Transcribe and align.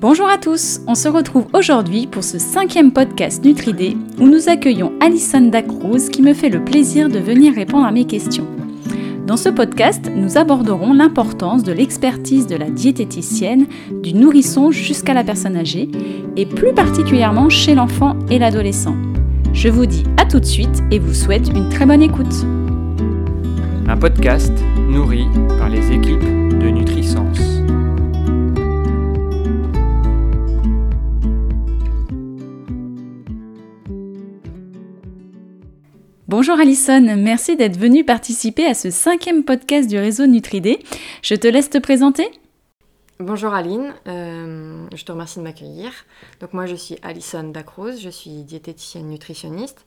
Bonjour 0.00 0.28
à 0.28 0.38
tous, 0.38 0.80
on 0.86 0.94
se 0.94 1.08
retrouve 1.08 1.48
aujourd'hui 1.54 2.06
pour 2.06 2.22
ce 2.22 2.38
cinquième 2.38 2.92
podcast 2.92 3.44
Nutridé 3.44 3.96
où 4.20 4.28
nous 4.28 4.48
accueillons 4.48 4.92
Alison 5.00 5.40
Dacruz 5.40 6.08
qui 6.12 6.22
me 6.22 6.34
fait 6.34 6.50
le 6.50 6.64
plaisir 6.64 7.08
de 7.08 7.18
venir 7.18 7.52
répondre 7.52 7.84
à 7.84 7.90
mes 7.90 8.04
questions. 8.04 8.46
Dans 9.26 9.36
ce 9.36 9.48
podcast, 9.48 10.08
nous 10.14 10.38
aborderons 10.38 10.92
l'importance 10.92 11.64
de 11.64 11.72
l'expertise 11.72 12.46
de 12.46 12.54
la 12.54 12.70
diététicienne 12.70 13.66
du 13.90 14.14
nourrisson 14.14 14.70
jusqu'à 14.70 15.14
la 15.14 15.24
personne 15.24 15.56
âgée 15.56 15.88
et 16.36 16.46
plus 16.46 16.72
particulièrement 16.72 17.48
chez 17.48 17.74
l'enfant 17.74 18.14
et 18.30 18.38
l'adolescent. 18.38 18.94
Je 19.52 19.68
vous 19.68 19.86
dis 19.86 20.04
à 20.16 20.26
tout 20.26 20.38
de 20.38 20.46
suite 20.46 20.80
et 20.92 21.00
vous 21.00 21.12
souhaite 21.12 21.48
une 21.48 21.70
très 21.70 21.86
bonne 21.86 22.02
écoute. 22.02 22.46
Un 23.88 23.96
podcast 23.96 24.52
nourri 24.88 25.26
par 25.58 25.68
les 25.68 25.90
équipes 25.90 26.22
de 26.56 26.68
Nutrisens. 26.68 27.58
Bonjour 36.40 36.60
Alison, 36.60 37.16
merci 37.16 37.56
d'être 37.56 37.76
venue 37.76 38.04
participer 38.04 38.64
à 38.64 38.72
ce 38.72 38.90
cinquième 38.90 39.42
podcast 39.42 39.90
du 39.90 39.98
réseau 39.98 40.28
Nutridé. 40.28 40.78
Je 41.20 41.34
te 41.34 41.48
laisse 41.48 41.68
te 41.68 41.78
présenter. 41.78 42.30
Bonjour 43.18 43.52
Aline, 43.52 43.92
euh, 44.06 44.86
je 44.94 45.04
te 45.04 45.10
remercie 45.10 45.40
de 45.40 45.42
m'accueillir. 45.42 45.90
Donc 46.38 46.52
moi 46.52 46.66
je 46.66 46.76
suis 46.76 46.96
Alison 47.02 47.42
Dacruz, 47.42 47.98
je 48.00 48.08
suis 48.08 48.44
diététicienne 48.44 49.08
nutritionniste. 49.08 49.84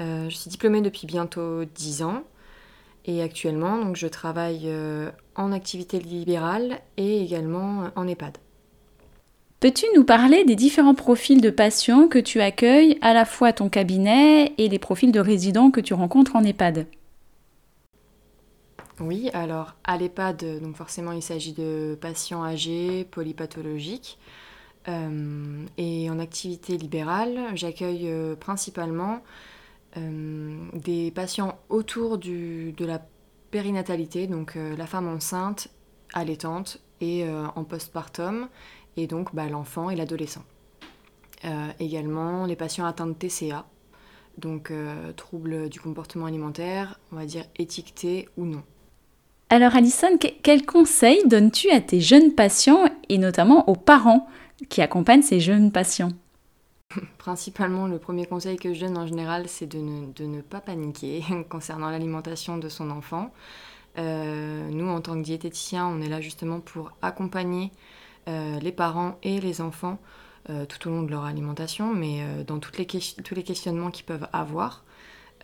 Euh, 0.00 0.30
je 0.30 0.34
suis 0.34 0.48
diplômée 0.48 0.80
depuis 0.80 1.06
bientôt 1.06 1.66
10 1.66 2.04
ans 2.04 2.22
et 3.04 3.20
actuellement 3.20 3.76
donc, 3.84 3.96
je 3.96 4.06
travaille 4.06 4.62
euh, 4.68 5.10
en 5.34 5.52
activité 5.52 5.98
libérale 5.98 6.80
et 6.96 7.22
également 7.22 7.90
en 7.96 8.08
EHPAD. 8.08 8.38
Peux-tu 9.62 9.86
nous 9.94 10.02
parler 10.02 10.44
des 10.44 10.56
différents 10.56 10.96
profils 10.96 11.40
de 11.40 11.48
patients 11.48 12.08
que 12.08 12.18
tu 12.18 12.40
accueilles 12.40 12.98
à 13.00 13.14
la 13.14 13.24
fois 13.24 13.52
ton 13.52 13.68
cabinet 13.68 14.54
et 14.58 14.68
les 14.68 14.80
profils 14.80 15.12
de 15.12 15.20
résidents 15.20 15.70
que 15.70 15.80
tu 15.80 15.94
rencontres 15.94 16.34
en 16.34 16.42
EHPAD? 16.42 16.88
Oui, 18.98 19.30
alors 19.32 19.76
à 19.84 19.96
l'EHPAD, 19.98 20.60
donc 20.60 20.74
forcément 20.74 21.12
il 21.12 21.22
s'agit 21.22 21.52
de 21.52 21.96
patients 22.00 22.42
âgés, 22.42 23.06
polypathologiques. 23.12 24.18
Euh, 24.88 25.64
et 25.78 26.10
en 26.10 26.18
activité 26.18 26.76
libérale, 26.76 27.38
j'accueille 27.54 28.08
euh, 28.10 28.34
principalement 28.34 29.22
euh, 29.96 30.56
des 30.74 31.12
patients 31.12 31.56
autour 31.68 32.18
de 32.18 32.84
la 32.84 33.00
périnatalité, 33.52 34.26
donc 34.26 34.56
la 34.56 34.86
femme 34.88 35.06
enceinte, 35.06 35.68
allaitante 36.14 36.80
et 37.00 37.24
en 37.28 37.64
postpartum, 37.64 38.48
et 38.96 39.06
donc 39.06 39.34
bah, 39.34 39.48
l'enfant 39.48 39.90
et 39.90 39.96
l'adolescent. 39.96 40.44
Euh, 41.44 41.68
également 41.80 42.46
les 42.46 42.56
patients 42.56 42.86
atteints 42.86 43.06
de 43.06 43.14
TCA, 43.14 43.66
donc 44.38 44.70
euh, 44.70 45.12
troubles 45.12 45.68
du 45.68 45.80
comportement 45.80 46.26
alimentaire, 46.26 47.00
on 47.12 47.16
va 47.16 47.26
dire 47.26 47.44
étiquetés 47.56 48.28
ou 48.36 48.46
non. 48.46 48.62
Alors 49.50 49.76
Alison, 49.76 50.16
quels 50.42 50.64
conseils 50.64 51.26
donnes-tu 51.26 51.70
à 51.70 51.80
tes 51.80 52.00
jeunes 52.00 52.32
patients 52.32 52.84
et 53.08 53.18
notamment 53.18 53.68
aux 53.68 53.76
parents 53.76 54.26
qui 54.70 54.80
accompagnent 54.80 55.22
ces 55.22 55.40
jeunes 55.40 55.72
patients? 55.72 56.12
Principalement, 57.18 57.86
le 57.86 57.98
premier 57.98 58.26
conseil 58.26 58.56
que 58.56 58.72
je 58.72 58.80
donne 58.80 58.96
en 58.96 59.06
général, 59.06 59.48
c'est 59.48 59.66
de 59.66 59.78
ne, 59.78 60.40
pas 60.40 60.60
paniquer 60.60 61.22
concernant 61.50 61.90
l'alimentation 61.90 62.56
de 62.56 62.68
son 62.68 62.90
enfant. 62.90 63.30
Euh, 63.98 64.70
nous, 64.70 64.88
en 64.88 65.00
tant 65.00 65.14
que 65.16 65.22
diététiciens, 65.22 65.86
on 65.86 66.00
est 66.00 66.08
là 66.08 66.20
justement 66.20 66.60
pour 66.60 66.92
accompagner 67.02 67.72
les 68.26 68.72
parents 68.72 69.18
et 69.22 69.40
les 69.40 69.60
enfants 69.60 69.98
euh, 70.50 70.66
tout 70.66 70.88
au 70.88 70.90
long 70.90 71.04
de 71.04 71.10
leur 71.10 71.22
alimentation, 71.22 71.94
mais 71.94 72.20
euh, 72.22 72.42
dans 72.42 72.56
les 72.56 72.86
tous 73.22 73.34
les 73.36 73.44
questionnements 73.44 73.92
qu'ils 73.92 74.04
peuvent 74.04 74.26
avoir. 74.32 74.84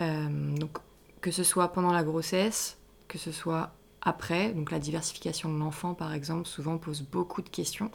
donc, 0.01 0.79
que 1.21 1.31
ce 1.31 1.45
soit 1.45 1.73
pendant 1.73 1.93
la 1.93 2.03
grossesse, 2.03 2.79
que 3.07 3.17
ce 3.17 3.31
soit 3.31 3.71
après, 4.01 4.53
donc 4.53 4.73
la 4.73 4.81
diversification 4.81 5.53
de 5.53 5.59
l'enfant 5.59 5.95
par 5.95 6.13
exemple, 6.15 6.49
souvent 6.49 6.79
pose 6.79 7.03
beaucoup 7.03 7.43
de 7.43 7.49
questions. 7.49 7.91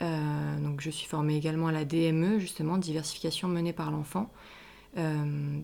donc 0.00 0.80
je 0.80 0.90
suis 0.90 1.06
formée 1.06 1.36
également 1.36 1.68
à 1.68 1.72
la 1.72 1.84
DME, 1.84 2.38
justement, 2.38 2.78
diversification 2.78 3.48
menée 3.48 3.72
par 3.72 3.90
l'enfant, 3.90 4.30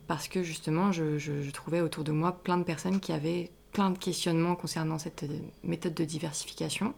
parce 0.08 0.26
que 0.28 0.42
justement 0.42 0.90
je, 0.92 1.50
trouvais 1.50 1.80
autour 1.80 2.04
de 2.04 2.12
moi 2.12 2.32
plein 2.32 2.58
de 2.58 2.64
personnes 2.64 3.00
qui 3.00 3.12
avaient 3.12 3.50
plein 3.72 3.90
de 3.90 3.98
questionnements 3.98 4.56
concernant 4.56 4.98
cette 4.98 5.24
méthode 5.62 5.94
de 5.94 6.04
diversification 6.04 6.94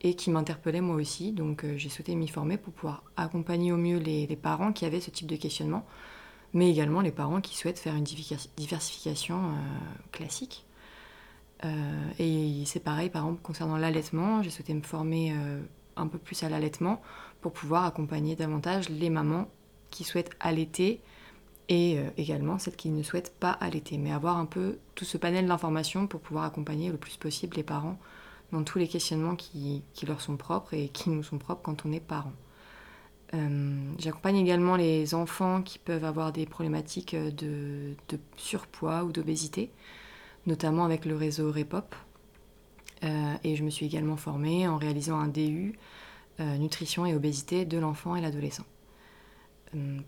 et 0.00 0.14
qui 0.14 0.30
m'interpellait 0.30 0.80
moi 0.80 0.96
aussi. 0.96 1.32
Donc 1.32 1.64
euh, 1.64 1.76
j'ai 1.76 1.88
souhaité 1.88 2.14
m'y 2.14 2.28
former 2.28 2.56
pour 2.56 2.72
pouvoir 2.72 3.02
accompagner 3.16 3.72
au 3.72 3.76
mieux 3.76 3.98
les, 3.98 4.26
parents 4.36 4.72
qui 4.72 4.84
avaient 4.84 5.00
ce 5.00 5.10
type 5.10 5.26
de 5.26 5.36
questionnement, 5.36 5.84
mais 6.52 6.70
également 6.70 7.00
les 7.00 7.10
parents 7.10 7.40
qui 7.40 7.56
souhaitent 7.56 7.78
faire 7.78 7.94
une 7.94 8.04
diversification 8.04 9.36
euh, 9.36 9.52
classique. 10.12 10.64
Euh, 11.64 12.10
et 12.18 12.62
c'est 12.66 12.82
pareil, 12.82 13.10
par 13.10 13.24
exemple, 13.24 13.42
concernant 13.42 13.76
l'allaitement, 13.76 14.42
j'ai 14.42 14.50
souhaité 14.50 14.74
me 14.74 14.82
former 14.82 15.34
un 15.96 16.06
peu 16.06 16.18
plus 16.18 16.40
à 16.44 16.48
l'allaitement 16.48 17.02
pour 17.40 17.52
pouvoir 17.52 17.84
accompagner 17.84 18.36
davantage 18.36 18.88
les 18.88 19.10
mamans 19.10 19.48
qui 19.90 20.04
souhaitent 20.04 20.30
allaiter 20.38 21.00
et 21.68 21.98
également 22.16 22.58
celles 22.58 22.76
qui 22.76 22.90
ne 22.90 23.02
souhaitent 23.02 23.34
pas 23.38 23.50
allaiter, 23.50 23.98
mais 23.98 24.12
avoir 24.12 24.38
un 24.38 24.46
peu 24.46 24.78
tout 24.94 25.04
ce 25.04 25.18
panel 25.18 25.46
d'informations 25.46 26.06
pour 26.06 26.20
pouvoir 26.20 26.44
accompagner 26.44 26.90
le 26.90 26.96
plus 26.96 27.16
possible 27.16 27.56
les 27.56 27.64
parents 27.64 27.98
dans 28.52 28.64
tous 28.64 28.78
les 28.78 28.88
questionnements 28.88 29.36
qui, 29.36 29.82
leur 30.06 30.20
sont 30.20 30.36
propres 30.36 30.74
et 30.74 30.88
qui 30.88 31.10
nous 31.10 31.22
sont 31.22 31.38
propres 31.38 31.62
quand 31.62 31.84
on 31.84 31.92
est 31.92 32.00
parent. 32.00 32.32
Euh, 33.34 33.92
j'accompagne 33.98 34.36
également 34.36 34.76
les 34.76 35.14
enfants 35.14 35.62
qui 35.62 35.78
peuvent 35.78 36.04
avoir 36.04 36.32
des 36.32 36.46
problématiques 36.46 37.14
de, 37.14 37.94
surpoids 38.36 39.04
ou 39.04 39.12
d'obésité, 39.12 39.70
notamment 40.46 40.84
avec 40.84 41.04
le 41.04 41.14
réseau 41.14 41.52
REPOP. 41.52 41.94
Euh, 43.04 43.34
et 43.44 43.54
je 43.54 43.64
me 43.64 43.70
suis 43.70 43.86
également 43.86 44.16
formée 44.16 44.66
en 44.66 44.78
réalisant 44.78 45.18
un 45.20 45.28
DU 45.28 45.78
euh, 46.40 46.56
nutrition 46.56 47.04
et 47.04 47.14
obésité 47.14 47.64
de 47.64 47.78
l'enfant 47.78 48.16
et 48.16 48.20
l'adolescent, 48.20 48.66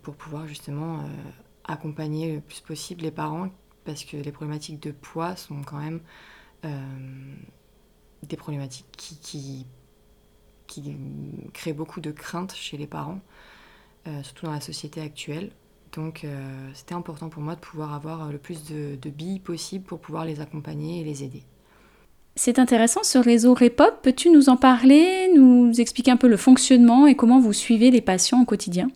pour 0.01 0.15
pouvoir 0.15 0.47
justement 0.47 1.03
accompagner 1.65 2.33
le 2.35 2.41
plus 2.41 2.61
possible 2.61 3.03
les 3.03 3.11
parents, 3.11 3.49
parce 3.85 4.03
que 4.03 4.17
les 4.17 4.31
problématiques 4.31 4.81
de 4.81 4.91
poids 4.91 5.35
sont 5.35 5.61
quand 5.61 5.77
même 5.77 6.01
des 8.27 8.37
problématiques 8.37 8.85
qui, 8.97 9.65
qui, 10.67 10.95
créent 11.53 11.73
beaucoup 11.73 11.99
de 11.99 12.11
craintes 12.11 12.53
chez 12.55 12.77
les 12.77 12.87
parents, 12.87 13.19
euh, 14.07 14.23
surtout 14.23 14.45
dans 14.45 14.53
la 14.53 14.61
société 14.61 15.01
actuelle. 15.01 15.51
Donc 15.93 16.23
euh, 16.23 16.69
c'était 16.73 16.93
important 16.93 17.29
pour 17.29 17.41
moi 17.41 17.55
de 17.55 17.59
pouvoir 17.59 17.93
avoir 17.93 18.31
le 18.31 18.37
plus 18.37 18.63
de, 18.63 19.09
billes 19.09 19.39
possible 19.39 19.83
pour 19.83 19.99
pouvoir 19.99 20.25
les 20.25 20.39
accompagner 20.39 21.01
et 21.01 21.03
les 21.03 21.23
aider. 21.23 21.43
C'est 22.37 22.59
intéressant 22.59 23.03
ce 23.03 23.17
réseau 23.17 23.53
REPOP. 23.53 24.01
Peux-tu 24.01 24.29
nous 24.29 24.47
en 24.47 24.55
parler, 24.55 25.29
nous 25.35 25.81
expliquer 25.81 26.11
un 26.11 26.17
peu 26.17 26.29
le 26.29 26.37
fonctionnement 26.37 27.05
et 27.05 27.15
comment 27.15 27.41
vous 27.41 27.51
suivez 27.51 27.91
les 27.91 27.99
patients 27.99 28.41
au 28.41 28.45
quotidien? 28.45 28.89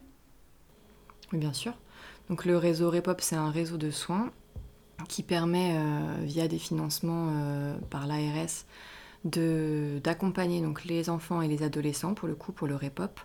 Oui, 1.33 1.39
bien 1.39 1.51
sûr. 1.51 1.73
Donc 2.29 2.45
le 2.45 2.57
réseau 2.57 2.89
REPOP, 2.89 3.19
c'est 3.19 3.35
un 3.35 3.51
réseau 3.51 3.75
de 3.75 3.91
soins 3.91 4.31
qui 5.09 5.21
permet, 5.21 5.75
euh, 5.77 6.23
via 6.23 6.47
des 6.47 6.57
financements 6.57 7.29
par 7.89 8.07
l'ARS, 8.07 8.63
d'accompagner 9.25 10.61
donc 10.61 10.85
les 10.85 11.09
enfants 11.09 11.41
et 11.41 11.47
les 11.47 11.63
adolescents 11.63 12.13
pour 12.13 12.27
le 12.27 12.35
coup 12.35 12.51
pour 12.51 12.67
le 12.67 12.75
REPOP, 12.75 13.19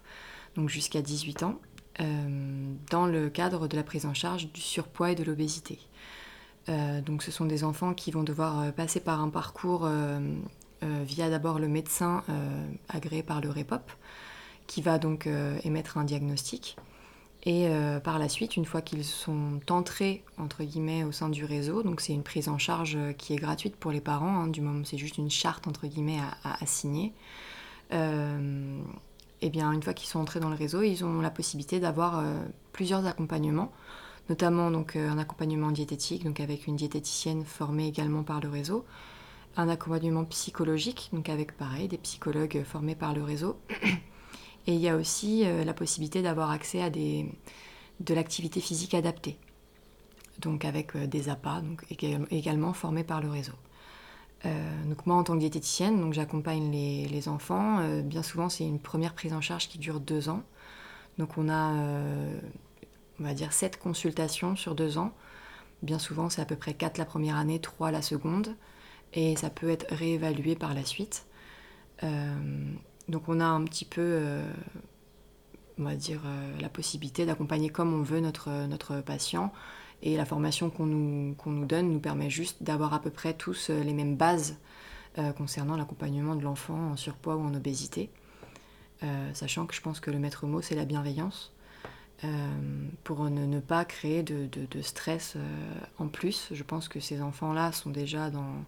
donc 0.57 0.69
jusqu'à 0.69 1.03
18 1.03 1.43
ans, 1.43 1.61
euh, 2.01 2.75
dans 2.91 3.07
le 3.07 3.29
cadre 3.29 3.69
de 3.69 3.77
la 3.77 3.83
prise 3.83 4.07
en 4.07 4.15
charge 4.15 4.51
du 4.53 4.61
surpoids 4.61 5.11
et 5.11 5.15
de 5.15 5.25
l'obésité. 5.25 5.79
Euh, 6.69 7.01
donc 7.01 7.23
ce 7.23 7.31
sont 7.31 7.45
des 7.45 7.65
enfants 7.65 7.95
qui 7.95 8.11
vont 8.11 8.23
devoir 8.23 8.61
euh, 8.61 8.71
passer 8.71 9.01
par 9.01 9.21
un 9.21 9.29
parcours 9.29 9.89
via 10.83 11.29
d'abord 11.29 11.59
le 11.59 11.69
médecin 11.69 12.25
agréé 12.89 13.23
par 13.23 13.43
le 13.43 13.51
REPOP, 13.51 13.93
qui 14.67 14.81
va 14.81 14.99
donc 14.99 15.29
émettre 15.63 15.99
un 15.99 16.05
diagnostic. 16.05 16.77
Et 17.45 17.69
euh, 17.69 18.01
par 18.01 18.19
la 18.19 18.29
suite, 18.29 18.57
une 18.57 18.67
fois 18.67 18.83
qu'ils 18.83 19.05
sont 19.05 19.61
entrés 19.71 20.23
entre 20.37 20.63
guillemets 20.63 21.05
au 21.05 21.13
sein 21.13 21.31
du 21.31 21.45
réseau, 21.45 21.83
donc 21.83 22.03
c'est 22.03 22.13
une 22.13 22.23
prise 22.23 22.49
en 22.49 22.59
charge 22.59 22.97
euh, 22.97 23.13
qui 23.13 23.33
est 23.33 23.37
gratuite 23.37 23.77
pour 23.77 23.93
les 23.93 24.03
parents, 24.03 24.43
hein, 24.43 24.47
du 24.47 24.61
moment 24.61 24.85
c'est 24.85 24.99
juste 24.99 25.17
une 25.17 25.31
charte 25.31 25.67
entre 25.67 25.87
guillemets 25.87 26.19
à, 26.45 26.67
signer. 26.67 27.15
Euh, 27.93 28.79
et 29.41 29.49
bien 29.49 29.73
une 29.73 29.83
fois 29.83 29.95
qu'ils 29.95 30.09
sont 30.09 30.21
entrés 30.21 30.39
dans 30.39 30.51
le 30.51 30.55
réseau, 30.55 30.83
ils 30.83 31.03
ont 31.03 31.23
la 31.23 31.31
possibilité 31.31 31.81
d'avoir 31.81 32.23
plusieurs 32.73 33.07
accompagnements, 33.07 33.73
notamment 34.29 34.71
donc 34.71 34.97
un 34.97 35.17
accompagnement 35.17 35.71
diététique, 35.71 36.25
donc 36.25 36.41
avec 36.41 36.67
une 36.67 36.77
diététicienne 36.77 37.47
formée 37.47 37.89
également 37.89 38.23
par 38.23 38.41
le 38.41 38.51
réseau, 38.51 38.85
un 39.57 39.71
accompagnement 39.71 40.27
psychologique, 40.27 41.09
donc 41.15 41.31
avec 41.31 41.57
pareil 41.57 41.89
des 41.89 41.97
psychologues 41.97 42.63
formés 42.65 42.95
par 42.95 43.15
le 43.15 43.23
réseau. 43.23 43.59
Et 44.71 44.75
il 44.75 44.81
y 44.81 44.89
a 44.89 44.95
aussi 44.95 45.45
euh, 45.45 45.65
la 45.65 45.75
possibilité 45.75 46.23
d'avoir 46.23 46.53
accès 46.53 46.81
à 46.81 46.91
de 46.91 48.15
l'activité 48.15 48.61
physique 48.61 48.95
adaptée, 48.95 49.37
donc 50.39 50.65
avec 50.65 50.95
euh, 50.95 51.09
des 51.09 51.29
appâts, 51.29 51.61
donc 51.61 51.85
également 52.31 52.73
formés 52.73 53.03
par 53.03 53.21
le 53.21 53.29
réseau. 53.29 53.55
donc 54.45 55.07
moi 55.07 55.17
en 55.17 55.25
tant 55.25 55.35
que 55.35 55.41
diététicienne, 55.41 56.01
donc 56.01 56.13
j'accompagne 56.13 56.71
les, 56.71 57.29
enfants. 57.29 58.01
bien 58.05 58.23
souvent 58.23 58.49
c'est 58.49 58.65
une 58.65 58.79
première 58.79 59.15
prise 59.15 59.33
en 59.33 59.41
charge 59.41 59.69
qui 59.69 59.79
dure 59.79 59.99
deux 59.99 60.29
ans. 60.29 60.45
Donc 61.19 61.37
on 61.37 61.49
a, 61.49 61.73
on 63.19 63.25
va 63.25 63.35
dire, 63.35 63.53
sept 63.53 63.77
consultations 63.77 64.55
sur 64.55 64.77
deux 64.77 64.99
ans. 64.99 65.13
Bien 65.83 65.99
souvent 65.99 66.31
c'est 66.31 66.43
à 66.43 66.47
peu 66.47 66.57
près 66.57 66.75
quatre 66.75 66.97
la 66.97 67.07
première 67.07 67.37
année, 67.37 67.59
trois 67.59 67.91
la 67.91 68.03
seconde. 68.03 68.55
Et 69.15 69.35
ça 69.35 69.51
peut 69.51 69.69
être 69.69 69.87
réévalué 69.93 70.55
par 70.55 70.75
la 70.75 70.85
suite. 70.85 71.27
Donc 73.11 73.29
on 73.29 73.41
a 73.41 73.45
un 73.45 73.65
petit 73.65 73.85
peu 73.85 74.43
on 75.81 75.85
va 75.85 75.95
dire, 75.97 76.21
euh, 76.25 76.61
la 76.61 76.69
possibilité 76.69 77.27
d'accompagner 77.27 77.71
comme 77.71 77.95
on 77.95 78.03
veut 78.03 78.21
notre, 78.21 78.67
notre 78.67 79.01
patient. 79.01 79.53
Et 80.03 80.17
la 80.17 80.25
formation 80.25 80.71
qu'on 80.71 80.87
nous, 80.87 81.67
donne 81.67 81.93
nous 81.93 82.01
permet 82.01 82.31
juste 82.31 82.63
d'avoir 82.63 82.95
à 82.95 83.01
peu 83.01 83.11
près 83.11 83.35
tous 83.35 83.69
euh, 83.71 83.83
les 83.83 83.93
mêmes 83.93 84.17
bases 84.17 84.57
euh, 85.19 85.33
concernant 85.33 85.77
l'accompagnement 85.77 86.37
de 86.37 86.43
l'enfant 86.43 86.93
en 86.93 86.97
surpoids 86.97 87.37
ou 87.37 87.43
en 87.43 87.55
obésité. 87.55 88.11
sachant 89.33 89.67
que 89.67 89.75
je 89.75 89.81
pense 89.81 89.99
que 90.01 90.11
le 90.11 90.19
maître 90.19 90.47
mot, 90.47 90.61
c'est 90.61 90.77
la 90.77 90.85
bienveillance. 90.85 91.53
pour 93.03 93.25
ne, 93.31 93.61
pas 93.61 93.85
créer 93.87 94.23
de 94.23 94.83
stress 94.83 95.37
en 95.99 96.09
plus. 96.09 96.49
Je 96.53 96.63
pense 96.63 96.89
que 96.89 97.01
ces 97.01 97.23
enfants-là 97.23 97.73
sont 97.73 97.91
déjà 97.91 98.31
dans, 98.31 98.65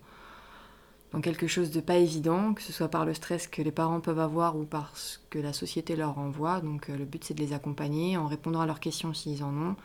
dans 1.12 1.20
quelque 1.20 1.46
chose 1.46 1.70
de 1.70 1.80
pas 1.80 1.96
évident, 1.96 2.54
que 2.54 2.62
ce 2.62 2.72
soit 2.72 2.88
par 2.88 3.04
le 3.04 3.12
stress 3.12 3.46
que 3.46 3.60
les 3.60 3.70
parents 3.70 4.00
peuvent 4.00 4.18
avoir 4.18 4.56
ou 4.56 4.64
par 4.64 4.96
ce 4.96 5.18
que 5.28 5.38
la 5.38 5.52
société 5.52 5.94
leur 5.94 6.18
envoie. 6.18 6.60
Donc 6.60 6.88
euh, 6.88 6.96
le 6.96 7.04
but 7.04 7.22
c'est 7.22 7.34
de 7.34 7.42
les 7.42 7.52
accompagner 7.52 8.16
en 8.16 8.26
répondant 8.26 8.60
à 8.60 8.66
leurs 8.66 8.80
questions 8.80 9.12
s'ils 9.12 9.44
en 9.44 9.54
ont 9.54 9.76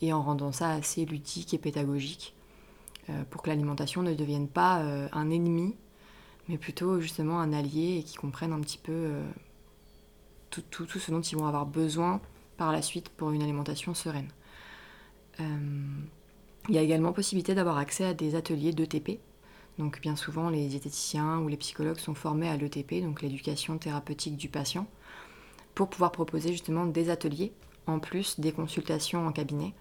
et 0.00 0.12
en 0.12 0.22
rendant 0.22 0.50
ça 0.50 0.70
assez 0.70 1.04
ludique 1.04 1.54
et 1.54 1.58
pédagogique 1.58 2.34
euh, 3.10 3.22
pour 3.30 3.42
que 3.42 3.50
l'alimentation 3.50 4.02
ne 4.02 4.12
devienne 4.14 4.48
pas 4.48 4.82
euh, 4.82 5.08
un 5.12 5.30
ennemi, 5.30 5.76
mais 6.48 6.58
plutôt 6.58 7.00
justement 7.00 7.40
un 7.40 7.52
allié 7.52 7.98
et 7.98 8.02
qu'ils 8.02 8.18
comprennent 8.18 8.52
un 8.52 8.60
petit 8.60 8.78
peu 8.78 9.12
tout, 10.50 10.62
tout, 10.62 10.86
tout, 10.86 10.98
ce 10.98 11.12
dont 11.12 11.20
ils 11.20 11.38
vont 11.38 11.46
avoir 11.46 11.66
besoin 11.66 12.20
par 12.56 12.72
la 12.72 12.82
suite 12.82 13.08
pour 13.10 13.30
une 13.30 13.42
alimentation 13.42 13.94
sereine. 13.94 14.28
Il 15.38 16.74
y 16.74 16.78
a 16.78 16.82
également 16.82 17.12
possibilité 17.12 17.54
d'avoir 17.54 17.78
accès 17.78 18.04
à 18.04 18.14
des 18.14 18.34
ateliers 18.34 18.72
d'ETP, 18.72 19.18
donc 19.78 20.00
bien 20.00 20.16
souvent, 20.16 20.50
les 20.50 20.66
diététiciens 20.66 21.38
ou 21.38 21.48
les 21.48 21.56
psychologues 21.56 21.98
sont 21.98 22.14
formés 22.14 22.48
à 22.48 22.56
l'ETP, 22.56 23.02
donc 23.02 23.22
l'éducation 23.22 23.78
thérapeutique 23.78 24.36
du 24.36 24.48
patient, 24.48 24.86
pour 25.74 25.88
pouvoir 25.88 26.12
proposer 26.12 26.52
justement 26.52 26.86
des 26.86 27.10
ateliers, 27.10 27.52
en 27.86 27.98
plus 27.98 28.38
des 28.38 28.52
consultations 28.52 29.26
en 29.26 29.32
cabinet. 29.32 29.74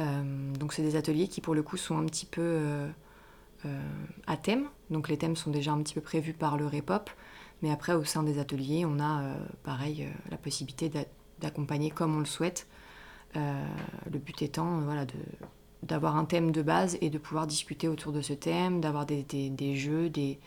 Euh, 0.00 0.52
donc 0.54 0.72
c'est 0.72 0.82
des 0.82 0.96
ateliers 0.96 1.28
qui 1.28 1.40
pour 1.40 1.54
le 1.54 1.62
coup 1.62 1.76
sont 1.76 1.96
un 1.96 2.04
petit 2.04 2.26
peu 2.26 2.42
euh, 2.42 2.88
euh, 3.64 3.80
à 4.26 4.36
thème, 4.36 4.66
donc 4.90 5.08
les 5.08 5.16
thèmes 5.16 5.36
sont 5.36 5.50
déjà 5.50 5.72
un 5.72 5.82
petit 5.82 5.94
peu 5.94 6.00
prévus 6.00 6.34
par 6.34 6.56
le 6.56 6.66
REPOP, 6.66 7.10
mais 7.62 7.70
après 7.70 7.94
au 7.94 8.04
sein 8.04 8.22
des 8.22 8.38
ateliers, 8.38 8.84
on 8.84 9.00
a 9.00 9.36
pareil 9.62 10.06
la 10.30 10.36
possibilité 10.36 10.90
d'accompagner 11.40 11.90
comme 11.90 12.14
on 12.14 12.18
le 12.18 12.26
souhaite. 12.26 12.66
le 13.34 14.18
but 14.18 14.42
étant 14.42 14.80
voilà, 14.80 15.06
de, 15.06 15.14
d'avoir 15.84 16.16
un 16.16 16.24
thème 16.24 16.50
de 16.50 16.62
base 16.62 16.96
et 17.00 17.10
de 17.10 17.18
pouvoir 17.18 17.46
discuter 17.46 17.88
autour 17.88 18.12
de 18.12 18.20
ce 18.20 18.32
thème, 18.32 18.80
d'avoir 18.80 19.06
des, 19.06 19.76
jeux, 19.76 20.08
des, 20.08 20.38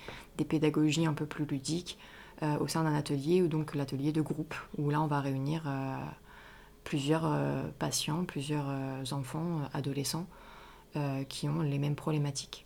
pédagogies 0.48 1.06
un 1.06 1.14
peu 1.14 1.26
plus 1.26 1.46
ludiques 1.46 1.98
euh, 2.44 2.58
au 2.60 2.68
sein 2.68 2.84
d'un 2.84 2.96
atelier 2.96 3.42
ou 3.42 3.48
donc 3.48 3.76
l'atelier 3.76 4.12
de 4.12 4.22
groupe 4.22 4.56
où 4.78 4.90
là 4.90 5.02
on 5.02 5.08
va 5.08 5.22
réunir 5.22 5.64
euh, 5.68 5.98
plusieurs 6.84 7.26
euh, 7.26 7.64
patients, 7.80 8.26
plusieurs 8.26 8.68
enfants, 9.12 9.62
adolescents 9.74 10.28
qui 11.30 11.48
ont 11.48 11.62
les 11.62 11.78
mêmes 11.78 11.94
problématiques. 11.94 12.66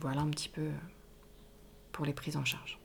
Voilà 0.00 0.22
un 0.22 0.30
petit 0.30 0.48
peu 0.48 0.70
pour 1.92 2.06
les 2.06 2.14
prises 2.14 2.38
en 2.38 2.44
charge. 2.46 2.78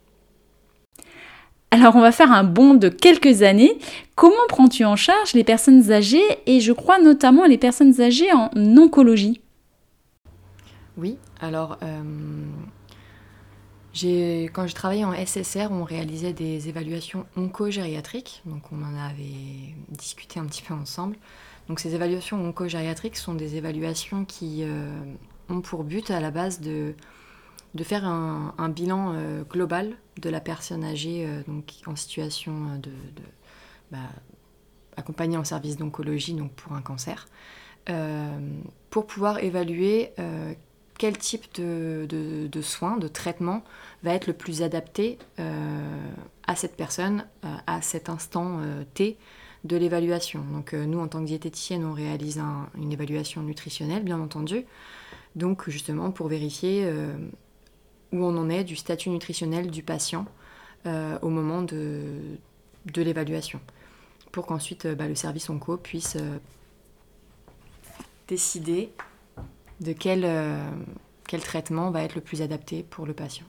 Alors 1.80 1.96
on 1.96 2.02
va 2.02 2.12
faire 2.12 2.34
un 2.34 2.44
bond 2.44 2.74
de 2.74 2.90
quelques 2.90 3.42
années. 3.42 3.80
Comment 4.16 4.36
prends-tu 4.50 4.84
en 4.84 4.98
charge 4.98 5.32
les 5.34 5.46
personnes 5.46 5.94
âgées 5.94 6.22
et 6.46 6.60
je 6.60 6.74
crois 6.74 7.00
notamment 7.00 7.46
les 7.46 7.58
personnes 7.58 8.02
âgées 8.02 8.34
en 8.34 8.50
oncologie? 8.56 9.40
Oui, 10.98 11.18
alors 11.40 11.78
euh, 11.82 12.04
quand 14.52 14.68
je 14.68 14.76
travaillais 14.76 15.06
en 15.06 15.14
SSR, 15.14 15.72
on 15.72 15.86
réalisait 15.86 16.34
des 16.34 16.68
évaluations 16.68 17.26
oncogériatriques, 17.38 18.42
donc 18.46 18.64
on 18.74 18.84
en 18.84 18.98
avait 18.98 19.74
discuté 19.88 20.38
un 20.38 20.48
petit 20.48 20.64
peu 20.64 20.74
ensemble. 20.74 21.16
Donc 21.70 21.80
ces 21.80 21.96
évaluations 21.96 22.46
oncogériatriques 22.46 23.16
sont 23.16 23.36
des 23.36 23.56
évaluations 23.56 24.26
qui 24.26 24.64
euh, 24.64 24.92
ont 25.48 25.62
pour 25.62 25.86
but 25.86 26.12
à 26.12 26.20
la 26.20 26.32
base 26.32 26.60
de 26.60 26.94
de 27.76 27.84
faire 27.84 28.06
un, 28.06 28.70
bilan 28.70 29.14
euh, 29.14 29.44
global 29.44 29.96
de 30.20 30.30
la 30.30 30.40
personne 30.40 30.84
âgée 30.84 31.26
euh, 31.26 31.42
donc, 31.48 31.72
en 31.86 31.96
situation 31.96 32.54
euh, 32.54 32.78
de, 32.78 32.92
bah, 33.92 33.98
accompagnée 34.98 35.38
en 35.38 35.44
service 35.44 35.78
d'oncologie 35.78 36.34
donc 36.34 36.52
pour 36.54 36.74
un 36.74 36.82
cancer, 36.82 37.28
pour 38.92 39.08
pouvoir 39.08 39.40
évaluer 39.40 40.12
quel 41.00 41.18
type 41.18 41.46
de, 41.56 42.06
de, 42.08 42.62
soins, 42.62 42.98
de 42.98 43.08
traitement 43.08 43.64
va 44.04 44.14
être 44.14 44.28
le 44.28 44.34
plus 44.34 44.62
adapté 44.62 45.18
à 46.46 46.56
cette 46.56 46.76
personne 46.76 47.26
à 47.66 47.82
cet 47.82 48.10
instant 48.10 48.60
T 48.94 49.18
de 49.64 49.78
l'évaluation. 49.78 50.44
Donc 50.54 50.74
nous, 50.74 51.00
en 51.00 51.08
tant 51.08 51.22
que 51.22 51.26
diététicienne, 51.26 51.84
on 51.84 51.94
réalise 51.94 52.40
une 52.78 52.92
évaluation 52.92 53.42
nutritionnelle, 53.42 54.04
bien 54.04 54.20
entendu. 54.20 54.66
Donc 55.36 55.68
justement 55.68 56.12
pour 56.12 56.28
vérifier 56.28 56.86
où 58.12 58.24
on 58.24 58.38
en 58.38 58.50
est 58.50 58.64
du 58.64 58.76
statut 58.76 59.10
nutritionnel 59.10 59.70
du 59.70 59.84
patient 59.84 60.26
euh, 60.86 61.20
au 61.22 61.30
moment 61.30 61.62
de, 61.62 62.38
l'évaluation, 62.96 63.60
pour 64.32 64.46
qu'ensuite 64.46 64.86
euh, 64.86 64.96
bah, 64.96 65.08
le 65.08 65.16
service 65.16 65.50
onco 65.50 65.78
puisse 65.78 66.16
euh, 66.16 66.38
décider 68.28 68.92
de 69.82 69.94
quel, 69.94 70.26
traitement 71.42 71.92
va 71.92 72.04
être 72.04 72.16
le 72.16 72.22
plus 72.22 72.42
adapté 72.42 72.84
pour 72.84 73.06
le 73.06 73.14
patient. 73.14 73.46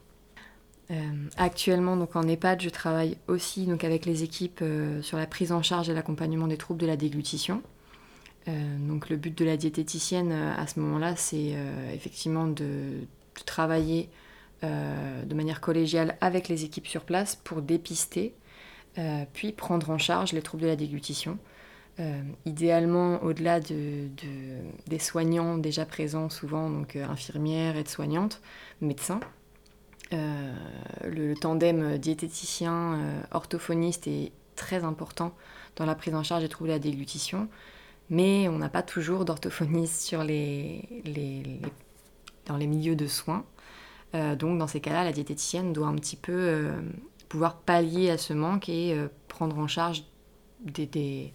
actuellement, 1.36 1.96
donc 1.96 2.16
en 2.16 2.26
EHPAD, 2.26 2.62
je 2.62 2.68
travaille 2.68 3.16
aussi 3.28 3.66
donc, 3.66 3.84
avec 3.84 4.06
les 4.06 4.22
équipes 4.22 4.62
sur 5.02 5.18
la 5.18 5.26
prise 5.26 5.52
en 5.52 5.62
charge 5.62 5.88
et 5.88 5.94
l'accompagnement 5.94 6.46
des 6.46 6.56
troubles 6.56 6.80
de 6.80 6.86
la 6.86 6.96
déglutition. 6.96 7.62
donc 8.46 9.08
le 9.08 9.16
but 9.16 9.36
de 9.36 9.44
la 9.44 9.56
diététicienne 9.56 10.32
à 10.32 10.66
ce 10.68 10.78
moment-là, 10.80 11.16
c'est 11.16 11.56
effectivement 11.92 12.46
de, 12.46 13.00
travailler 13.44 14.08
euh, 14.62 15.24
de 15.24 15.34
manière 15.34 15.62
collégiale 15.62 16.18
avec 16.20 16.48
les 16.48 16.64
équipes 16.64 16.86
sur 16.86 17.04
place 17.04 17.34
pour 17.34 17.62
dépister, 17.62 18.34
euh, 18.98 19.24
puis 19.32 19.52
prendre 19.52 19.88
en 19.88 19.96
charge 19.96 20.34
les 20.34 20.42
troubles 20.42 20.64
de 20.64 20.68
la 20.68 20.76
déglutition. 20.76 21.38
Euh, 21.98 22.20
idéalement, 22.44 23.22
au-delà 23.22 23.60
de, 23.60 24.08
des 24.86 24.98
soignants 24.98 25.56
déjà 25.56 25.86
présents, 25.86 26.28
souvent 26.28 26.68
donc 26.68 26.96
infirmières, 26.96 27.78
aides-soignantes, 27.78 28.42
médecins, 28.82 29.20
le, 30.12 31.32
tandem 31.34 31.96
diététicien-orthophoniste 31.96 34.08
est 34.08 34.32
très 34.56 34.84
important 34.84 35.34
dans 35.76 35.86
la 35.86 35.94
prise 35.94 36.14
en 36.14 36.22
charge 36.22 36.42
des 36.42 36.50
troubles 36.50 36.68
de 36.68 36.74
la 36.74 36.80
déglutition, 36.80 37.48
mais 38.10 38.46
on 38.48 38.58
n'a 38.58 38.68
pas 38.68 38.82
toujours 38.82 39.24
les, 40.22 40.86
dans 42.44 42.58
les 42.58 42.66
milieux 42.66 42.96
de 42.96 43.06
soins. 43.06 43.46
Euh, 44.14 44.34
donc 44.34 44.58
dans 44.58 44.66
ces 44.66 44.80
cas-là, 44.80 45.04
la 45.04 45.12
diététicienne 45.12 45.72
doit 45.72 45.86
un 45.86 45.94
petit 45.94 46.16
peu 46.16 46.32
euh, 46.32 46.80
pouvoir 47.28 47.56
pallier 47.58 48.10
à 48.10 48.18
ce 48.18 48.32
manque 48.32 48.68
et 48.68 48.94
euh, 48.94 49.08
prendre 49.28 49.58
en 49.58 49.68
charge 49.68 50.04
des, 50.60 51.32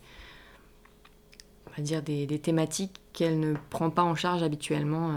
on 1.67 1.71
va 1.77 1.83
dire 1.83 2.03
des, 2.03 2.27
thématiques 2.39 2.99
qu'elle 3.13 3.39
ne 3.39 3.55
prend 3.69 3.89
pas 3.89 4.03
en 4.03 4.15
charge 4.15 4.43
habituellement 4.43 5.11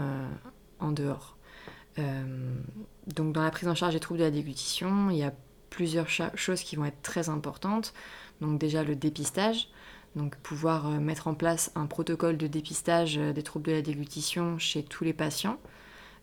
en 0.79 0.91
dehors. 0.91 1.37
donc 1.97 3.33
dans 3.33 3.43
la 3.43 3.51
prise 3.51 3.67
en 3.67 3.75
charge 3.75 3.93
des 3.93 3.99
troubles 3.99 4.19
de 4.19 4.23
la 4.23 4.31
déglutition, 4.31 5.11
il 5.11 5.17
y 5.17 5.23
a 5.23 5.31
plusieurs 5.69 6.09
choses 6.09 6.63
qui 6.63 6.75
vont 6.75 6.85
être 6.85 7.03
très 7.03 7.29
importantes. 7.29 7.93
Donc 8.41 8.57
déjà 8.59 8.83
le 8.83 8.95
dépistage, 8.95 9.69
donc 10.15 10.37
pouvoir 10.37 10.89
mettre 10.89 11.27
en 11.27 11.35
place 11.35 11.71
un 11.75 11.85
protocole 11.85 12.37
de 12.37 12.47
dépistage 12.47 13.17
des 13.17 13.43
troubles 13.43 13.67
de 13.67 13.73
la 13.73 13.81
déglutition 13.83 14.57
chez 14.57 14.81
tous 14.81 15.03
les 15.03 15.13
patients. 15.13 15.59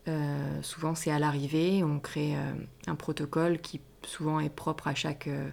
Euh, 0.09 0.63
souvent, 0.63 0.95
c'est 0.95 1.11
à 1.11 1.19
l'arrivée, 1.19 1.83
on 1.83 1.99
crée 1.99 2.37
euh, 2.37 2.53
un 2.87 2.95
protocole 2.95 3.59
qui 3.61 3.81
souvent 4.03 4.39
est 4.39 4.51
propre 4.51 4.87
à 4.89 4.95
chaque, 4.95 5.27
euh, 5.27 5.51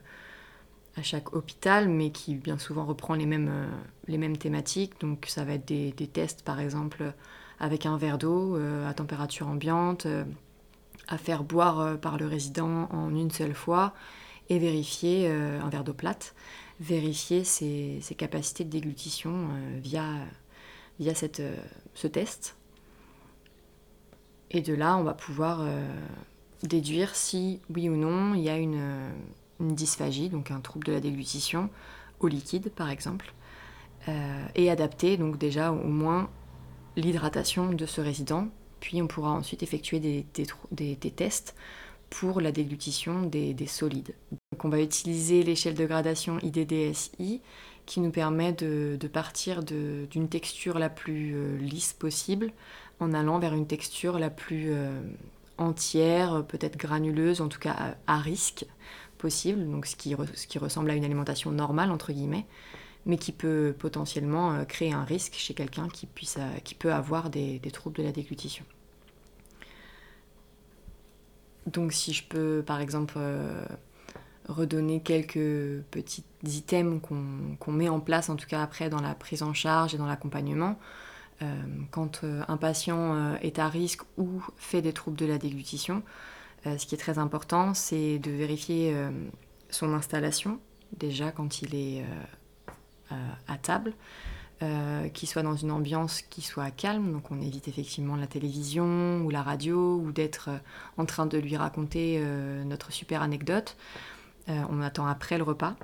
à 0.96 1.02
chaque 1.02 1.34
hôpital, 1.34 1.90
mais 1.90 2.12
qui 2.12 2.36
bien 2.36 2.60
souvent 2.60 2.86
reprend 2.86 3.16
les 3.16 3.26
mêmes, 3.26 3.68
les 4.08 4.18
mêmes 4.18 4.38
thématiques. 4.38 5.00
Donc, 5.00 5.26
ça 5.28 5.44
va 5.44 5.54
être 5.54 5.66
des, 5.66 5.92
tests, 5.92 6.44
par 6.44 6.60
exemple, 6.60 7.14
avec 7.60 7.86
un 7.86 7.98
verre 7.98 8.18
d'eau 8.18 8.58
à 8.88 8.94
température 8.94 9.48
ambiante, 9.48 10.06
à 11.08 11.18
faire 11.18 11.44
boire 11.44 11.98
par 12.00 12.18
le 12.18 12.28
résident 12.28 12.90
en 12.92 13.10
une 13.16 13.32
seule 13.32 13.56
fois, 13.56 13.94
et 14.50 14.60
vérifier 14.60 15.28
un 15.30 15.70
verre 15.70 15.84
d'eau 15.84 15.94
plate, 15.94 16.36
vérifier 16.80 17.44
ses, 17.44 18.00
ses, 18.02 18.14
capacités 18.14 18.64
de 18.64 18.70
déglutition 18.70 19.48
via, 19.82 20.06
via 21.00 21.16
cette, 21.16 21.42
ce 21.96 22.08
test 22.08 22.56
Et 24.54 24.62
de 24.62 24.74
là, 24.74 24.96
on 24.98 25.04
va 25.04 25.14
pouvoir 25.14 25.66
déduire 26.62 27.16
si, 27.16 27.60
oui 27.74 27.90
ou 27.90 27.96
non, 27.96 28.36
il 28.36 28.42
y 28.42 28.50
a 28.50 28.58
une, 28.58 28.82
dysphagie, 29.60 30.30
donc 30.30 30.52
un 30.52 30.60
trouble 30.60 30.86
de 30.86 30.94
la 30.94 31.00
déglutition, 31.00 31.70
au 32.20 32.28
liquide 32.28 32.70
par 32.70 32.90
exemple, 32.90 33.34
et 34.56 34.70
adapter 34.70 35.18
donc 35.18 35.38
déjà 35.38 35.72
au 35.72 35.88
moins 35.88 36.30
l'hydratation 36.96 37.72
de 37.72 37.86
ce 37.86 38.02
résident. 38.02 38.48
Puis 38.80 39.02
on 39.02 39.08
pourra 39.08 39.32
ensuite 39.32 39.64
effectuer 39.64 40.00
des, 40.00 40.96
tests 41.16 41.56
pour 42.10 42.42
la 42.42 42.52
déglutition 42.52 43.22
des, 43.24 43.56
solides. 43.66 44.14
On 44.62 44.70
va 44.70 44.82
utiliser 44.82 45.42
l'échelle 45.44 45.76
de 45.76 45.86
gradation 45.86 46.38
IDDSI 46.40 47.42
qui 47.86 48.00
nous 48.02 48.12
permet 48.12 48.52
de, 48.52 48.98
partir 49.12 49.64
d'une 49.64 50.28
texture 50.30 50.80
la 50.80 50.90
plus 50.90 51.34
euh, 51.34 51.58
lisse 51.58 51.94
possible 51.94 52.52
en 53.04 53.14
allant 53.14 53.40
vers 53.40 53.54
une 53.54 53.68
texture 53.68 54.20
la 54.20 54.30
plus 54.30 54.72
euh, 54.72 55.00
entière, 55.58 56.44
peut-être 56.48 56.78
granuleuse, 56.78 57.42
en 57.42 57.48
tout 57.48 57.60
cas 57.60 57.96
à, 58.08 58.20
risque 58.20 58.66
possible, 59.18 59.70
donc 59.70 59.86
ce 59.86 59.96
qui, 59.96 60.16
ressemble 60.58 60.90
à 60.90 60.96
une 60.96 61.06
alimentation 61.06 61.52
normale 61.52 61.92
entre 61.92 62.12
guillemets, 62.12 62.46
mais 63.06 63.18
qui 63.18 63.32
peut 63.32 63.76
potentiellement 63.78 64.54
euh, 64.54 64.64
créer 64.66 64.94
un 64.94 65.04
risque 65.04 65.34
chez 65.36 65.54
quelqu'un 65.54 65.88
qui, 65.88 66.08
qui 66.64 66.76
peut 66.76 66.94
avoir 66.94 67.30
des 67.30 67.60
troubles 67.72 67.98
de 67.98 68.04
la 68.04 68.12
déglutition. 68.12 68.66
Donc 71.68 71.94
si 71.94 72.14
je 72.14 72.24
peux 72.24 72.64
par 72.66 72.82
exemple 72.82 73.16
euh, 73.18 73.66
redonner 74.48 75.02
quelques 75.02 75.84
petits 75.92 76.24
items 76.44 77.02
qu'on 77.02 77.72
met 77.72 77.90
en 77.90 78.00
place, 78.00 78.30
en 78.30 78.36
tout 78.36 78.48
cas 78.48 78.62
après 78.62 78.90
dans 78.90 79.02
la 79.02 79.16
prise 79.16 79.44
en 79.44 79.54
charge 79.54 79.96
et 79.96 79.98
dans 79.98 80.06
l'accompagnement, 80.06 80.72
euh, 80.72 81.13
quand 81.92 82.24
euh, 82.24 82.42
un 82.48 82.58
patient 82.58 83.36
est 83.42 83.60
à 83.60 83.68
risque 83.68 84.02
ou 84.18 84.44
fait 84.58 84.82
des 84.82 84.94
troubles 84.94 85.18
de 85.18 85.26
la 85.26 85.38
déglutition, 85.38 86.04
ce 86.66 86.86
qui 86.86 86.96
est 86.96 86.98
très 86.98 87.20
important, 87.20 87.74
c'est 87.74 88.20
de 88.20 88.32
vérifier 88.32 88.96
son 89.70 89.94
installation, 89.94 90.60
déjà 90.98 91.32
quand 91.32 91.62
il 91.62 91.76
est 91.76 92.06
à 93.12 93.58
table, 93.58 93.94
euh, 94.64 95.10
qui 95.10 95.26
soit 95.26 95.42
dans 95.42 95.56
une 95.58 95.72
ambiance 95.72 96.22
qui 96.22 96.42
soit 96.42 96.72
calme, 96.72 97.12
donc 97.12 97.32
on 97.32 97.42
évite 97.42 97.68
effectivement 97.68 98.16
la 98.16 98.28
télévision 98.28 99.22
ou 99.26 99.30
la 99.30 99.42
radio 99.42 99.98
ou 99.98 100.14
d'être 100.14 100.50
euh, 100.50 100.58
en 100.98 101.06
train 101.06 101.26
de 101.26 101.38
lui 101.38 101.58
raconter 101.58 102.18
euh, 102.20 102.64
notre 102.64 102.92
super 102.92 103.22
anecdote. 103.22 103.76
on 104.48 104.82
attend 104.82 105.06
après 105.06 105.38
le 105.38 105.44
repas. 105.44 105.76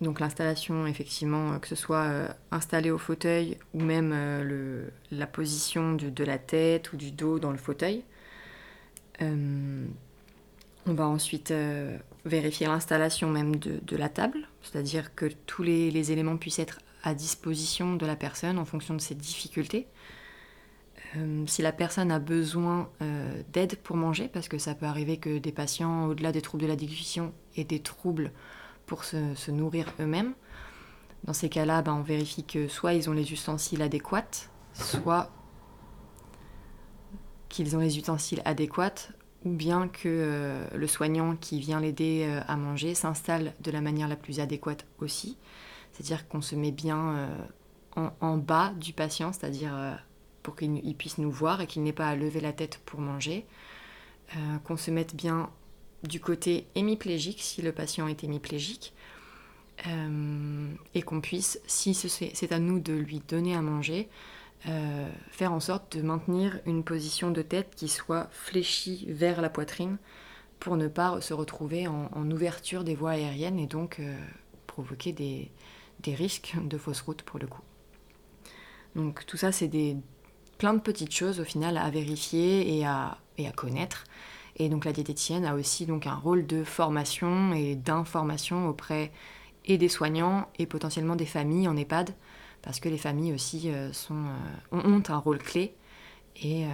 Donc 0.00 0.20
l'installation, 0.20 0.86
effectivement, 0.86 1.58
que 1.58 1.68
ce 1.68 1.74
soit 1.74 2.34
installé 2.50 2.90
au 2.90 2.96
fauteuil 2.96 3.58
ou 3.74 3.80
même 3.80 4.14
la 5.10 5.26
position 5.26 5.94
de, 5.94 6.24
la 6.24 6.38
tête 6.38 6.94
ou 6.94 6.96
du 6.96 7.10
dos 7.10 7.38
dans 7.38 7.50
le 7.50 7.58
fauteuil. 7.58 8.02
on 9.20 9.84
va 10.86 11.06
ensuite 11.06 11.52
vérifier 12.24 12.66
l'installation 12.66 13.28
même 13.28 13.56
de, 13.56 13.96
la 13.96 14.08
table, 14.08 14.48
c'est-à-dire 14.62 15.14
que 15.14 15.26
tous 15.44 15.62
les 15.62 16.12
éléments 16.12 16.38
puissent 16.38 16.60
être 16.60 16.80
à 17.02 17.14
disposition 17.14 17.96
de 17.96 18.06
la 18.06 18.16
personne 18.16 18.58
en 18.58 18.64
fonction 18.64 18.94
de 18.94 19.00
ses 19.00 19.14
difficultés. 19.14 19.86
Euh, 21.16 21.44
si 21.46 21.62
la 21.62 21.72
personne 21.72 22.12
a 22.12 22.18
besoin 22.18 22.88
euh, 23.02 23.42
d'aide 23.52 23.76
pour 23.76 23.96
manger, 23.96 24.28
parce 24.28 24.48
que 24.48 24.58
ça 24.58 24.74
peut 24.74 24.86
arriver 24.86 25.16
que 25.16 25.38
des 25.38 25.52
patients, 25.52 26.06
au-delà 26.06 26.30
des 26.30 26.42
troubles 26.42 26.62
de 26.62 26.68
la 26.68 26.76
digestion, 26.76 27.32
aient 27.56 27.64
des 27.64 27.80
troubles 27.80 28.30
pour 28.90 29.04
se, 29.04 29.50
nourrir 29.52 29.86
eux-mêmes, 30.00 30.34
dans 31.22 31.32
ces 31.32 31.48
cas-là, 31.48 31.80
ben, 31.80 31.94
on 31.94 32.02
vérifie 32.02 32.42
que 32.42 32.66
soit 32.66 32.94
ils 32.94 33.08
ont 33.08 33.12
les 33.12 33.32
ustensiles 33.32 33.82
adéquats, 33.82 34.48
soit 34.72 35.30
qu'ils 37.48 37.76
ont 37.76 37.78
les 37.78 37.96
ustensiles 37.98 38.42
adéquats, 38.44 39.12
ou 39.44 39.50
bien 39.50 39.86
que 39.86 40.08
euh, 40.08 40.66
le 40.74 40.86
soignant 40.88 41.36
qui 41.36 41.60
vient 41.60 41.78
l'aider 41.78 42.40
à 42.48 42.56
manger 42.56 42.94
s'installe 42.94 43.54
de 43.60 43.70
la 43.70 43.80
manière 43.80 44.08
la 44.08 44.16
plus 44.16 44.40
adéquate 44.40 44.84
aussi. 44.98 45.38
C'est-à-dire 45.92 46.26
qu'on 46.26 46.40
se 46.40 46.56
met 46.56 46.72
bien 46.72 47.14
euh, 47.96 48.08
en, 48.20 48.36
bas 48.38 48.72
du 48.76 48.92
patient, 48.92 49.32
c'est-à-dire 49.32 49.72
euh, 49.72 49.94
pour 50.42 50.56
qu'il 50.56 50.96
puisse 50.96 51.18
nous 51.18 51.30
voir 51.30 51.60
et 51.60 51.68
qu'il 51.68 51.84
n'ait 51.84 51.92
pas 51.92 52.08
à 52.08 52.16
lever 52.16 52.40
la 52.40 52.52
tête 52.52 52.80
pour 52.86 53.00
manger. 53.00 53.46
Euh, 54.36 54.58
qu'on 54.58 54.76
se 54.76 54.92
mette 54.92 55.16
bien 55.16 55.50
du 56.02 56.20
côté 56.20 56.66
hémiplégique 56.74 57.40
si 57.40 57.62
le 57.62 57.72
patient 57.72 58.08
est 58.08 58.24
hémiplégique. 58.24 58.92
et 60.94 61.02
qu'on 61.02 61.20
puisse, 61.22 61.58
si 61.66 61.94
c'est 61.94 62.52
à 62.52 62.58
nous 62.58 62.80
de 62.80 62.92
lui 62.92 63.22
donner 63.28 63.54
à 63.54 63.62
manger, 63.62 64.08
faire 65.30 65.52
en 65.52 65.60
sorte 65.60 65.96
de 65.96 66.02
maintenir 66.02 66.60
une 66.66 66.84
position 66.84 67.30
de 67.30 67.42
tête 67.42 67.74
qui 67.76 67.88
soit 67.88 68.28
fléchie 68.30 69.06
vers 69.08 69.40
la 69.40 69.48
poitrine 69.48 69.96
pour 70.58 70.76
ne 70.76 70.88
pas 70.88 71.20
se 71.22 71.32
retrouver 71.32 71.86
en, 71.88 72.30
ouverture 72.30 72.84
des 72.84 72.94
voies 72.94 73.12
aériennes 73.12 73.58
et 73.58 73.66
donc 73.66 74.00
provoquer 74.66 75.12
des, 75.12 75.50
risques 76.14 76.54
de 76.62 76.78
fausse 76.78 77.00
route 77.00 77.22
pour 77.22 77.38
le 77.38 77.46
coup. 77.46 77.62
Donc 78.96 79.24
tout 79.26 79.36
ça, 79.36 79.52
c'est 79.52 79.70
plein 80.58 80.74
de 80.74 80.80
petites 80.80 81.14
choses 81.14 81.40
au 81.40 81.44
final 81.44 81.76
à 81.76 81.90
vérifier 81.90 82.76
et 82.76 82.84
à, 82.84 83.18
et 83.38 83.48
à 83.48 83.52
connaître. 83.52 84.04
Et 84.56 84.68
donc 84.68 84.84
la 84.84 84.92
diététicienne 84.92 85.44
a 85.44 85.54
aussi 85.54 85.86
donc 85.86 86.06
un 86.06 86.14
rôle 86.14 86.46
de 86.46 86.64
formation 86.64 87.52
et 87.52 87.76
d'information 87.76 88.68
auprès 88.68 89.10
et 89.64 89.78
des 89.78 89.88
soignants 89.88 90.48
et 90.58 90.66
potentiellement 90.66 91.16
des 91.16 91.26
familles 91.26 91.68
en 91.68 91.76
EHPAD, 91.76 92.10
parce 92.62 92.80
que 92.80 92.88
les 92.88 92.98
familles 92.98 93.32
aussi 93.32 93.70
euh, 93.70 93.92
sont, 93.92 94.24
euh, 94.72 94.80
ont 94.82 95.02
un 95.08 95.18
rôle 95.18 95.38
clé. 95.38 95.74
Et, 96.42 96.64
euh, 96.64 96.68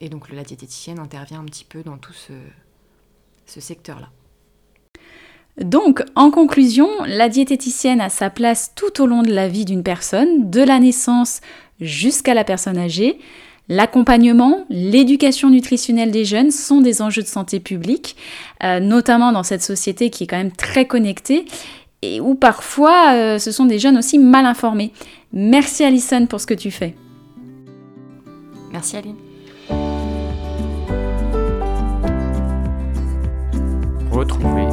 et 0.00 0.08
donc 0.08 0.30
la 0.30 0.44
diététicienne 0.44 0.98
intervient 0.98 1.40
un 1.40 1.44
petit 1.44 1.64
peu 1.64 1.82
dans 1.82 1.98
tout 1.98 2.12
ce, 2.12 2.32
ce 3.46 3.60
secteur-là. 3.60 4.10
Donc, 5.60 6.04
en 6.14 6.30
conclusion, 6.30 6.88
la 7.04 7.28
diététicienne 7.28 8.00
a 8.00 8.10
sa 8.10 8.30
place 8.30 8.72
tout 8.76 9.02
au 9.02 9.06
long 9.06 9.22
de 9.22 9.32
la 9.32 9.48
vie 9.48 9.64
d'une 9.64 9.82
personne, 9.82 10.50
de 10.50 10.60
la 10.60 10.78
naissance 10.78 11.40
jusqu'à 11.80 12.32
la 12.32 12.44
personne 12.44 12.78
âgée. 12.78 13.18
L'accompagnement, 13.68 14.64
l'éducation 14.70 15.50
nutritionnelle 15.50 16.10
des 16.10 16.24
jeunes 16.24 16.50
sont 16.50 16.80
des 16.80 17.02
enjeux 17.02 17.22
de 17.22 17.26
santé 17.26 17.60
publique, 17.60 18.16
euh, 18.64 18.80
notamment 18.80 19.30
dans 19.30 19.42
cette 19.42 19.62
société 19.62 20.08
qui 20.08 20.24
est 20.24 20.26
quand 20.26 20.38
même 20.38 20.52
très 20.52 20.86
connectée 20.86 21.44
et 22.00 22.20
où 22.20 22.34
parfois 22.34 23.12
euh, 23.12 23.38
ce 23.38 23.52
sont 23.52 23.66
des 23.66 23.78
jeunes 23.78 23.98
aussi 23.98 24.18
mal 24.18 24.46
informés. 24.46 24.92
Merci 25.32 25.84
Alison 25.84 26.26
pour 26.26 26.40
ce 26.40 26.46
que 26.46 26.54
tu 26.54 26.70
fais. 26.70 26.94
Merci 28.72 28.96
Aline. 28.96 29.16
Retrouvez 34.10 34.66